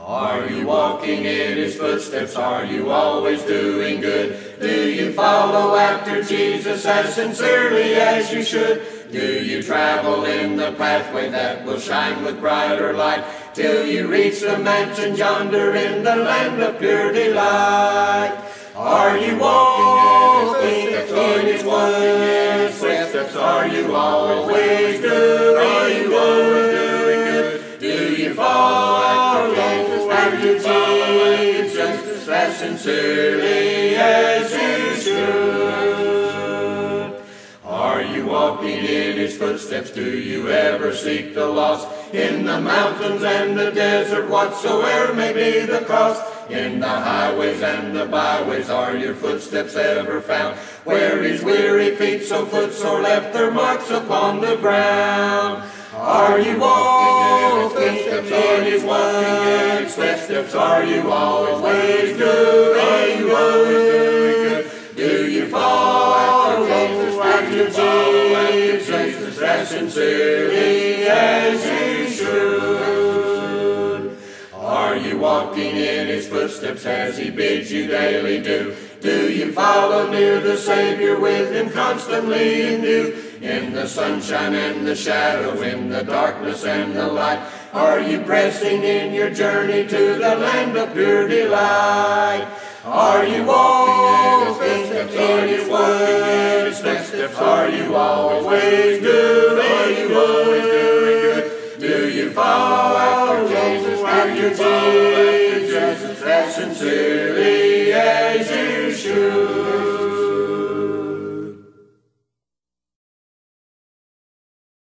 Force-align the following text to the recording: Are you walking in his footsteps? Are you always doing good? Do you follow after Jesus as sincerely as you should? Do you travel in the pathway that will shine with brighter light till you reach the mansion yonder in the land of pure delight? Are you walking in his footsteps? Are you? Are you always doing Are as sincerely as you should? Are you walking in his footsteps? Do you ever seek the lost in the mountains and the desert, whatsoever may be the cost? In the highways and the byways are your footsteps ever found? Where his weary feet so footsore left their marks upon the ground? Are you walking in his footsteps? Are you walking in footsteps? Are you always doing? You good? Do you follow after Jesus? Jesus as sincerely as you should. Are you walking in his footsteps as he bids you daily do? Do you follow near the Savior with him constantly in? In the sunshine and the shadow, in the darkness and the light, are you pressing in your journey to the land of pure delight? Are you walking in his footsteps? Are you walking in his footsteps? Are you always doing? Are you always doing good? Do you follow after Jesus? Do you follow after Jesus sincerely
Are 0.00 0.48
you 0.48 0.66
walking 0.66 1.24
in 1.24 1.56
his 1.58 1.76
footsteps? 1.76 2.36
Are 2.36 2.64
you 2.64 2.90
always 2.90 3.42
doing 3.42 4.00
good? 4.00 4.58
Do 4.60 4.90
you 4.90 5.12
follow 5.12 5.76
after 5.76 6.22
Jesus 6.22 6.86
as 6.86 7.14
sincerely 7.14 7.94
as 7.94 8.32
you 8.32 8.42
should? 8.42 9.10
Do 9.10 9.44
you 9.44 9.62
travel 9.62 10.24
in 10.24 10.56
the 10.56 10.72
pathway 10.72 11.30
that 11.30 11.64
will 11.64 11.78
shine 11.78 12.24
with 12.24 12.40
brighter 12.40 12.92
light 12.92 13.24
till 13.54 13.86
you 13.86 14.08
reach 14.08 14.40
the 14.40 14.58
mansion 14.58 15.16
yonder 15.16 15.74
in 15.74 16.04
the 16.04 16.16
land 16.16 16.62
of 16.62 16.78
pure 16.78 17.12
delight? 17.12 18.38
Are 18.76 19.18
you 19.18 19.36
walking 19.38 19.98
in 21.18 21.46
his 21.46 21.60
footsteps? 22.80 23.34
Are 23.34 23.66
you? 23.66 23.66
Are 23.66 23.66
you 23.66 23.94
always 23.94 25.00
doing 25.00 26.12
Are 26.12 26.37
as 32.28 32.58
sincerely 32.58 33.94
as 33.96 34.52
you 34.52 34.94
should? 35.02 35.88
Are 37.64 38.02
you 38.02 38.26
walking 38.26 38.84
in 38.84 39.16
his 39.16 39.36
footsteps? 39.36 39.90
Do 39.90 40.18
you 40.18 40.48
ever 40.48 40.94
seek 40.94 41.34
the 41.34 41.46
lost 41.46 41.88
in 42.14 42.44
the 42.44 42.60
mountains 42.60 43.22
and 43.22 43.58
the 43.58 43.70
desert, 43.70 44.28
whatsoever 44.28 45.14
may 45.14 45.32
be 45.32 45.66
the 45.66 45.80
cost? 45.86 46.22
In 46.50 46.80
the 46.80 46.88
highways 46.88 47.62
and 47.62 47.94
the 47.94 48.06
byways 48.06 48.70
are 48.70 48.96
your 48.96 49.14
footsteps 49.14 49.76
ever 49.76 50.20
found? 50.20 50.56
Where 50.84 51.22
his 51.22 51.42
weary 51.42 51.94
feet 51.96 52.24
so 52.24 52.46
footsore 52.46 53.02
left 53.02 53.34
their 53.34 53.50
marks 53.50 53.90
upon 53.90 54.40
the 54.40 54.56
ground? 54.56 55.62
Are 55.94 56.38
you 56.40 56.58
walking 56.58 57.58
in 57.58 57.62
his 57.64 57.72
footsteps? 57.72 58.32
Are 58.32 58.62
you 58.68 58.86
walking 58.86 59.48
in 59.48 59.67
footsteps? 60.28 60.54
Are 60.54 60.84
you 60.84 61.10
always 61.10 62.16
doing? 62.16 63.18
You 63.18 63.26
good? 63.28 64.70
Do 64.94 65.30
you 65.30 65.48
follow 65.48 66.66
after 66.66 67.66
Jesus? 67.66 68.86
Jesus 68.86 69.40
as 69.40 69.68
sincerely 69.68 71.08
as 71.08 71.64
you 71.64 72.10
should. 72.10 74.18
Are 74.52 74.96
you 74.96 75.18
walking 75.18 75.76
in 75.76 76.08
his 76.08 76.28
footsteps 76.28 76.84
as 76.84 77.16
he 77.16 77.30
bids 77.30 77.72
you 77.72 77.86
daily 77.86 78.42
do? 78.42 78.76
Do 79.00 79.32
you 79.32 79.52
follow 79.52 80.10
near 80.10 80.40
the 80.40 80.56
Savior 80.56 81.20
with 81.20 81.52
him 81.52 81.70
constantly 81.70 82.74
in? 82.74 83.28
In 83.40 83.72
the 83.72 83.86
sunshine 83.86 84.54
and 84.54 84.84
the 84.84 84.96
shadow, 84.96 85.62
in 85.62 85.90
the 85.90 86.02
darkness 86.02 86.64
and 86.64 86.96
the 86.96 87.06
light, 87.06 87.38
are 87.72 88.00
you 88.00 88.20
pressing 88.22 88.82
in 88.82 89.14
your 89.14 89.30
journey 89.30 89.86
to 89.86 90.14
the 90.14 90.34
land 90.34 90.76
of 90.76 90.92
pure 90.92 91.28
delight? 91.28 92.48
Are 92.84 93.24
you 93.24 93.44
walking 93.44 94.42
in 94.42 94.48
his 94.48 94.56
footsteps? 94.56 95.16
Are 95.16 95.46
you 95.46 95.70
walking 95.70 96.16
in 96.16 96.66
his 96.66 96.80
footsteps? 96.80 97.36
Are 97.36 97.68
you 97.68 97.94
always 97.94 99.00
doing? 99.00 99.60
Are 99.60 99.90
you 99.90 100.18
always 100.18 100.62
doing 100.62 101.20
good? 101.22 101.78
Do 101.78 102.10
you 102.10 102.30
follow 102.30 102.96
after 102.96 103.46
Jesus? 103.46 104.00
Do 104.00 104.42
you 104.42 104.54
follow 104.56 105.12
after 105.12 105.60
Jesus 105.60 106.54
sincerely 106.54 107.87